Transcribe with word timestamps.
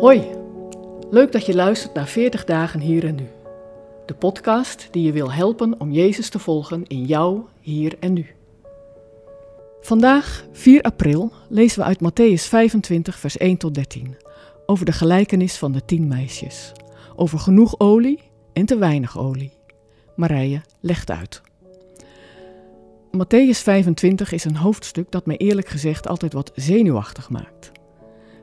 Hoi, 0.00 0.22
leuk 1.10 1.32
dat 1.32 1.46
je 1.46 1.54
luistert 1.54 1.94
naar 1.94 2.06
40 2.06 2.44
dagen 2.44 2.80
hier 2.80 3.04
en 3.04 3.14
nu. 3.14 3.28
De 4.06 4.14
podcast 4.14 4.88
die 4.90 5.02
je 5.02 5.12
wil 5.12 5.32
helpen 5.32 5.80
om 5.80 5.90
Jezus 5.90 6.28
te 6.28 6.38
volgen 6.38 6.86
in 6.86 7.04
jou, 7.04 7.40
hier 7.60 7.96
en 8.00 8.12
nu. 8.12 8.26
Vandaag, 9.80 10.46
4 10.52 10.82
april, 10.82 11.32
lezen 11.48 11.78
we 11.78 11.84
uit 11.84 11.98
Matthäus 12.02 12.48
25, 12.48 13.18
vers 13.18 13.36
1 13.36 13.56
tot 13.56 13.74
13 13.74 14.16
over 14.66 14.84
de 14.84 14.92
gelijkenis 14.92 15.56
van 15.56 15.72
de 15.72 15.84
tien 15.84 16.08
meisjes. 16.08 16.72
Over 17.16 17.38
genoeg 17.38 17.78
olie 17.78 18.20
en 18.52 18.66
te 18.66 18.78
weinig 18.78 19.18
olie. 19.18 19.52
Marije 20.16 20.60
legt 20.80 21.10
uit. 21.10 21.42
Matthäus 23.12 23.58
25 23.62 24.32
is 24.32 24.44
een 24.44 24.56
hoofdstuk 24.56 25.10
dat 25.10 25.26
me 25.26 25.36
eerlijk 25.36 25.68
gezegd 25.68 26.08
altijd 26.08 26.32
wat 26.32 26.52
zenuwachtig 26.54 27.30
maakt. 27.30 27.72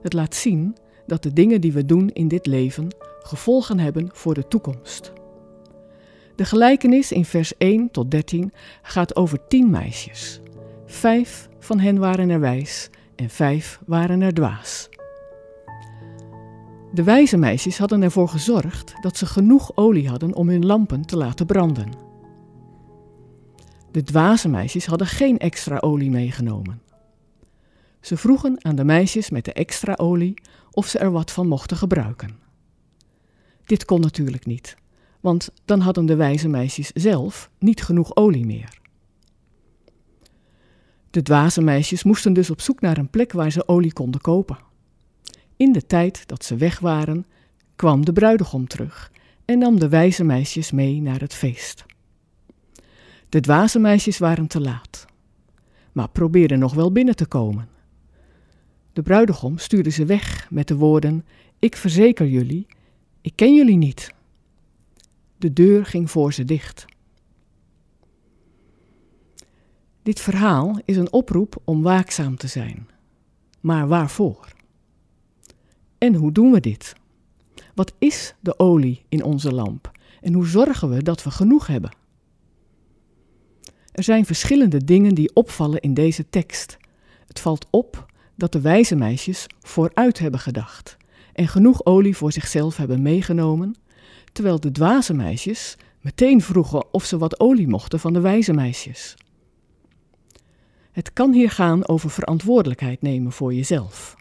Het 0.02 0.14
laat 0.14 0.36
zien 0.36 0.76
dat 1.08 1.24
de 1.24 1.34
dingen 1.34 1.62
die 1.62 1.74
we 1.74 1.86
doen 1.86 2.10
in 2.10 2.28
dit 2.28 2.46
leven 2.46 2.88
gevolgen 3.22 3.80
hebben 3.80 4.10
voor 4.14 4.34
de 4.34 4.48
toekomst. 4.48 5.14
De 6.36 6.46
gelijkenis 6.46 7.12
in 7.12 7.26
vers 7.26 7.58
1 7.58 7.92
tot 7.92 8.12
13 8.12 8.54
gaat 8.82 9.16
over 9.16 9.48
tien 9.48 9.70
meisjes. 9.70 10.42
Vijf 10.86 11.50
van 11.60 11.80
hen 11.80 11.98
waren 11.98 12.30
er 12.30 12.40
wijs 12.40 12.90
en 13.16 13.30
vijf 13.30 13.80
waren 13.86 14.22
er 14.22 14.34
dwaas. 14.34 14.90
De 16.94 17.04
wijze 17.04 17.38
meisjes 17.38 17.78
hadden 17.78 18.02
ervoor 18.02 18.28
gezorgd 18.28 18.94
dat 19.02 19.18
ze 19.18 19.26
genoeg 19.26 19.72
olie 19.76 20.10
hadden 20.10 20.36
om 20.36 20.50
hun 20.50 20.66
lampen 20.66 21.02
te 21.06 21.18
laten 21.18 21.46
branden. 21.46 21.90
De 23.92 24.04
dwaze 24.04 24.50
meisjes 24.50 24.86
hadden 24.86 25.08
geen 25.08 25.38
extra 25.38 25.78
olie 25.78 26.10
meegenomen. 26.10 26.82
Ze 28.02 28.18
vroegen 28.18 28.66
aan 28.66 28.76
de 28.76 28.84
meisjes 28.84 29.30
met 29.30 29.46
de 29.46 29.54
extra 29.54 29.94
olie 29.98 30.34
of 30.76 30.88
ze 30.88 31.00
er 31.00 31.12
wat 31.12 31.32
van 31.32 31.48
mochten 31.48 31.78
gebruiken. 31.78 32.40
Dit 33.64 33.86
kon 33.86 34.02
natuurlijk 34.02 34.46
niet, 34.46 34.76
want 35.20 35.50
dan 35.66 35.80
hadden 35.80 36.06
de 36.06 36.16
wijze 36.16 36.48
meisjes 36.48 36.92
zelf 36.94 37.50
niet 37.60 37.84
genoeg 37.84 38.16
olie 38.16 38.46
meer. 38.46 38.80
De 41.10 41.22
dwaze 41.22 41.62
meisjes 41.62 42.04
moesten 42.04 42.34
dus 42.34 42.50
op 42.50 42.62
zoek 42.62 42.82
naar 42.82 42.98
een 42.98 43.10
plek 43.10 43.32
waar 43.32 43.52
ze 43.52 43.68
olie 43.68 43.94
konden 43.94 44.22
kopen. 44.22 44.58
In 45.58 45.72
de 45.72 45.86
tijd 45.86 46.28
dat 46.28 46.44
ze 46.44 46.56
weg 46.56 46.80
waren, 46.80 47.26
kwam 47.76 48.06
de 48.06 48.14
bruidegom 48.14 48.68
terug 48.68 49.12
en 49.46 49.60
nam 49.60 49.80
de 49.80 49.90
wijze 49.90 50.24
meisjes 50.24 50.72
mee 50.72 51.02
naar 51.02 51.20
het 51.20 51.34
feest. 51.34 51.86
De 53.30 53.40
dwaze 53.40 53.80
meisjes 53.80 54.18
waren 54.18 54.48
te 54.48 54.62
laat, 54.62 55.06
maar 55.92 56.10
probeerden 56.10 56.60
nog 56.60 56.74
wel 56.74 56.92
binnen 56.92 57.16
te 57.16 57.26
komen. 57.26 57.70
De 58.96 59.02
bruidegom 59.02 59.58
stuurde 59.58 59.90
ze 59.90 60.06
weg 60.06 60.52
met 60.52 60.68
de 60.68 60.76
woorden: 60.76 61.26
Ik 61.60 61.76
verzeker 61.76 62.28
jullie, 62.28 62.68
ik 63.22 63.32
ken 63.36 63.56
jullie 63.56 63.78
niet. 63.78 64.14
De 65.38 65.54
deur 65.54 65.86
ging 65.86 66.12
voor 66.12 66.34
ze 66.34 66.46
dicht. 66.46 66.86
Dit 70.04 70.20
verhaal 70.20 70.80
is 70.86 70.98
een 70.98 71.12
oproep 71.12 71.62
om 71.64 71.82
waakzaam 71.82 72.38
te 72.38 72.48
zijn. 72.48 72.90
Maar 73.60 73.88
waarvoor? 73.88 74.48
En 75.98 76.16
hoe 76.16 76.32
doen 76.32 76.52
we 76.52 76.60
dit? 76.60 76.96
Wat 77.74 77.94
is 77.98 78.36
de 78.40 78.60
olie 78.60 79.06
in 79.10 79.24
onze 79.24 79.54
lamp? 79.54 79.92
En 80.22 80.34
hoe 80.34 80.48
zorgen 80.48 80.90
we 80.90 81.04
dat 81.04 81.24
we 81.24 81.32
genoeg 81.32 81.68
hebben? 81.68 81.96
Er 83.92 84.04
zijn 84.04 84.26
verschillende 84.26 84.84
dingen 84.84 85.16
die 85.16 85.36
opvallen 85.36 85.80
in 85.80 85.94
deze 85.94 86.30
tekst. 86.30 86.78
Het 87.28 87.40
valt 87.40 87.68
op 87.70 88.14
dat 88.36 88.52
de 88.52 88.62
wijze 88.62 88.96
meisjes 88.96 89.48
vooruit 89.62 90.20
hebben 90.20 90.40
gedacht 90.40 90.98
en 91.34 91.48
genoeg 91.48 91.86
olie 91.86 92.18
voor 92.18 92.32
zichzelf 92.32 92.78
hebben 92.78 93.02
meegenomen, 93.02 93.76
terwijl 94.32 94.60
de 94.60 94.72
dwaze 94.72 95.14
meisjes 95.14 95.78
meteen 96.02 96.42
vroegen 96.42 96.94
of 96.94 97.06
ze 97.06 97.18
wat 97.18 97.40
olie 97.40 97.68
mochten 97.68 98.00
van 98.00 98.14
de 98.14 98.20
wijze 98.20 98.54
meisjes. 98.54 99.16
Het 100.92 101.14
kan 101.14 101.34
hier 101.34 101.52
gaan 101.52 101.88
over 101.88 102.10
verantwoordelijkheid 102.10 103.02
nemen 103.02 103.32
voor 103.32 103.54
jezelf. 103.54 104.16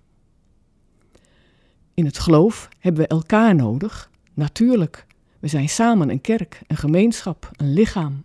In 1.95 2.05
het 2.05 2.19
geloof 2.19 2.69
hebben 2.79 3.03
we 3.03 3.09
elkaar 3.09 3.55
nodig, 3.55 4.11
natuurlijk. 4.33 5.07
We 5.39 5.49
zijn 5.49 5.69
samen 5.69 6.11
een 6.11 6.21
kerk, 6.21 6.61
een 6.67 6.77
gemeenschap, 6.77 7.51
een 7.57 7.73
lichaam. 7.73 8.25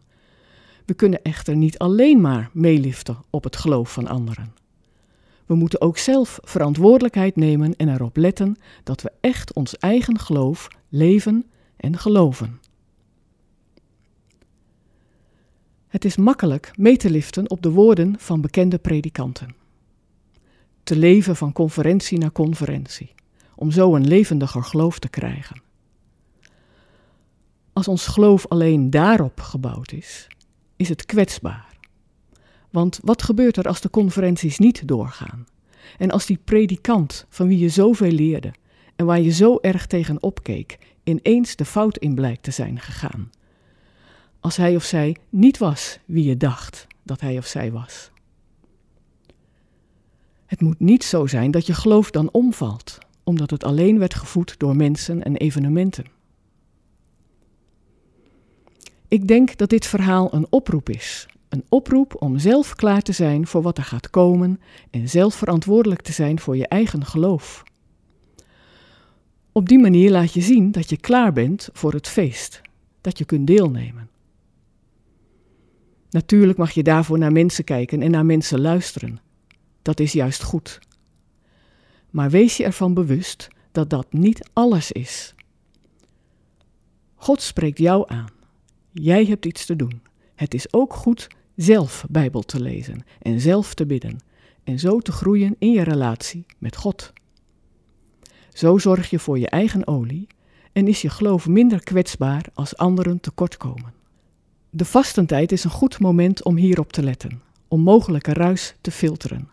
We 0.85 0.94
kunnen 0.94 1.22
echter 1.22 1.56
niet 1.56 1.78
alleen 1.78 2.22
maar 2.22 2.50
meeliften 2.53 3.18
op 3.30 3.44
het 3.44 3.56
geloof 3.56 3.94
van 3.94 4.08
anderen. 4.08 4.53
We 5.50 5.56
moeten 5.56 5.82
ook 5.82 5.98
zelf 5.98 6.40
verantwoordelijkheid 6.42 7.36
nemen 7.36 7.76
en 7.76 7.90
erop 7.90 8.18
letten 8.18 8.56
dat 8.84 9.02
we 9.02 9.12
echt 9.20 9.54
ons 9.54 9.78
eigen 9.78 10.20
geloof 10.20 10.68
leven 10.90 11.46
en 11.76 11.98
geloven. 11.98 12.60
Het 15.88 16.06
is 16.06 16.18
makkelijk 16.18 16.72
mee 16.76 16.98
te 16.98 17.09
liften 17.09 17.50
op 17.50 17.62
de 17.62 17.72
woorden 17.72 18.20
van 18.20 18.42
bekende 18.42 18.78
predikanten. 18.78 19.56
Te 20.84 20.96
leven 20.96 21.36
van 21.36 21.54
conferentie 21.54 22.18
naar 22.18 22.32
conferentie 22.32 23.14
om 23.56 23.72
zo 23.72 23.96
een 23.96 24.08
levendiger 24.08 24.64
geloof 24.64 25.00
te 25.00 25.09
krijgen. 25.09 25.62
Als 27.74 27.88
ons 27.88 28.08
geloof 28.08 28.48
alleen 28.48 28.90
daarop 28.90 29.40
gebouwd 29.40 29.92
is, 29.92 30.28
is 30.76 30.90
het 30.90 31.06
kwetsbaar. 31.06 31.69
Want 32.69 33.00
wat 33.03 33.24
gebeurt 33.24 33.57
er 33.57 33.68
als 33.68 33.81
de 33.81 33.90
conferenties 33.90 34.57
niet 34.57 34.88
doorgaan? 34.88 35.47
En 35.97 36.12
als 36.12 36.25
die 36.25 36.40
predikant 36.44 37.25
van 37.30 37.47
wie 37.47 37.59
je 37.59 37.69
zoveel 37.69 38.12
leerde 38.12 38.53
en 38.96 39.06
waar 39.06 39.22
je 39.22 39.31
zo 39.31 39.57
erg 39.62 39.88
tegen 39.88 40.24
opkeek, 40.24 40.78
ineens 41.03 41.56
de 41.56 41.66
fout 41.66 41.97
in 41.97 42.16
blijkt 42.16 42.44
te 42.44 42.52
zijn 42.52 42.79
gegaan? 42.79 43.29
Als 44.40 44.58
hij 44.58 44.75
of 44.75 44.84
zij 44.84 45.16
niet 45.29 45.58
was 45.58 46.00
wie 46.06 46.24
je 46.24 46.38
dacht 46.38 46.88
dat 47.03 47.22
hij 47.22 47.38
of 47.38 47.46
zij 47.46 47.72
was. 47.72 48.12
Het 50.46 50.62
moet 50.62 50.79
niet 50.79 51.03
zo 51.03 51.28
zijn 51.28 51.52
dat 51.52 51.66
je 51.66 51.74
geloof 51.74 52.12
dan 52.12 52.29
omvalt, 52.31 52.97
omdat 53.24 53.50
het 53.50 53.63
alleen 53.63 54.00
werd 54.00 54.13
gevoed 54.13 54.59
door 54.59 54.75
mensen 54.75 55.24
en 55.24 55.35
evenementen. 55.35 56.06
Ik 59.08 59.28
denk 59.28 59.58
dat 59.58 59.69
dit 59.69 59.85
verhaal 59.85 60.34
een 60.34 60.47
oproep 60.50 60.90
is. 60.90 61.28
Een 61.50 61.66
oproep 61.70 62.22
om 62.22 62.38
zelf 62.38 62.76
klaar 62.76 63.02
te 63.02 63.12
zijn 63.12 63.48
voor 63.48 63.62
wat 63.62 63.78
er 63.78 63.84
gaat 63.84 64.10
komen 64.10 64.60
en 64.90 65.10
zelf 65.10 65.36
verantwoordelijk 65.36 66.02
te 66.02 66.12
zijn 66.12 66.40
voor 66.40 66.58
je 66.58 66.68
eigen 66.68 67.06
geloof. 67.06 67.64
Op 69.52 69.68
die 69.68 69.80
manier 69.80 70.12
laat 70.12 70.34
je 70.34 70.42
zien 70.42 70.72
dat 70.72 70.90
je 70.90 70.98
klaar 70.98 71.34
bent 71.34 71.70
voor 71.74 71.94
het 71.94 72.08
feest, 72.08 72.62
dat 73.02 73.18
je 73.18 73.26
kunt 73.26 73.48
deelnemen. 73.48 74.09
Natuurlijk 76.09 76.58
mag 76.58 76.72
je 76.72 76.84
daarvoor 76.84 77.18
naar 77.18 77.32
mensen 77.32 77.64
kijken 77.64 78.02
en 78.02 78.12
naar 78.12 78.26
mensen 78.26 78.62
luisteren. 78.62 79.20
Dat 79.82 80.00
is 80.00 80.12
juist 80.12 80.44
goed. 80.44 80.80
Maar 82.09 82.30
wees 82.30 82.58
je 82.58 82.64
ervan 82.64 82.94
bewust 82.94 83.48
dat 83.72 83.90
dat 83.90 84.14
niet 84.14 84.50
alles 84.54 84.92
is. 84.92 85.34
God 87.16 87.42
spreekt 87.42 87.78
jou 87.78 88.04
aan. 88.08 88.30
Jij 88.92 89.26
hebt 89.26 89.46
iets 89.46 89.66
te 89.66 89.76
doen. 89.76 90.02
Het 90.36 90.54
is 90.54 90.74
ook 90.74 90.94
goed 90.94 91.28
zelf 91.62 92.06
Bijbel 92.09 92.42
te 92.42 92.62
lezen 92.62 93.03
en 93.22 93.40
zelf 93.40 93.74
te 93.74 93.86
bidden 93.86 94.20
en 94.64 94.80
zo 94.80 95.00
te 95.00 95.12
groeien 95.12 95.56
in 95.58 95.72
je 95.72 95.84
relatie 95.84 96.46
met 96.58 96.75
God. 96.75 97.14
Zo 98.53 98.78
zorg 98.78 99.09
je 99.09 99.20
voor 99.20 99.40
je 99.40 99.50
eigen 99.50 99.88
olie 99.88 100.28
en 100.74 100.88
is 100.88 101.02
je 101.02 101.09
geloof 101.09 101.47
minder 101.47 101.84
kwetsbaar 101.84 102.46
als 102.53 102.78
anderen 102.78 103.20
tekortkomen. 103.20 103.94
De 104.70 104.86
vastentijd 104.86 105.52
is 105.52 105.64
een 105.64 105.70
goed 105.70 106.00
moment 106.00 106.44
om 106.44 106.56
hierop 106.56 106.92
te 106.92 107.03
letten, 107.03 107.42
om 107.68 107.81
mogelijke 107.81 108.34
ruis 108.34 108.76
te 108.81 108.91
filteren. 108.91 109.50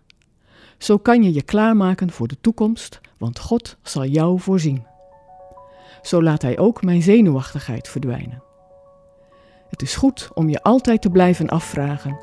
Zo 0.78 0.98
kan 0.98 1.22
je 1.22 1.32
je 1.32 1.42
klaarmaken 1.42 2.10
voor 2.10 2.28
de 2.28 2.40
toekomst, 2.40 3.00
want 3.18 3.38
God 3.38 3.76
zal 3.82 4.04
jou 4.04 4.40
voorzien. 4.40 4.86
Zo 6.02 6.22
laat 6.22 6.42
Hij 6.42 6.58
ook 6.58 6.82
mijn 6.82 7.02
zenuwachtigheid 7.02 7.88
verdwijnen. 7.88 8.45
Het 9.68 9.82
is 9.82 9.96
goed 9.96 10.30
om 10.34 10.48
je 10.48 10.62
altijd 10.62 11.02
te 11.02 11.10
blijven 11.10 11.48
afvragen: 11.48 12.18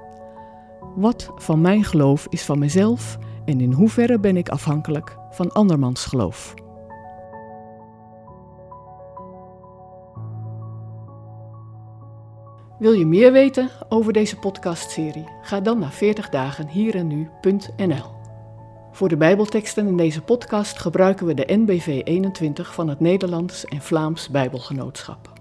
wat 0.96 1.32
van 1.36 1.62
mijn 1.62 1.84
geloof 1.84 2.28
is 2.30 2.44
van 2.44 2.60
mezelf 2.60 3.18
en 3.46 3.62
in 3.62 3.72
hoeverre 3.72 4.20
ben 4.20 4.38
ik 4.38 4.50
afhankelijk 4.50 5.18
van 5.30 5.52
andermans 5.52 6.06
geloof? 6.06 6.54
Wil 12.80 12.94
je 12.94 13.06
meer 13.06 13.32
weten 13.32 13.70
over 13.90 14.14
deze 14.14 14.40
podcastserie? 14.40 15.28
Ga 15.42 15.60
dan 15.60 15.80
naar 15.80 15.92
40 15.92 16.30
dagen. 16.30 16.68
Voor 18.92 19.10
de 19.10 19.18
Bijbelteksten 19.18 19.88
in 19.88 19.98
deze 19.98 20.22
podcast 20.22 20.80
gebruiken 20.80 21.26
we 21.26 21.34
de 21.34 21.46
NBV 21.48 22.02
21 22.04 22.74
van 22.74 22.88
het 22.88 23.00
Nederlands 23.00 23.66
en 23.66 23.82
Vlaams 23.82 24.30
Bijbelgenootschap. 24.30 25.33